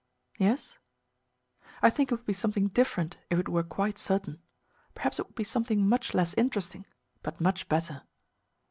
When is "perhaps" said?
4.95-5.19